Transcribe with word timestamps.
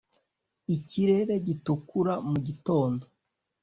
ikirere 0.75 1.33
gitukura 1.47 2.13
mugitondo, 2.29 3.05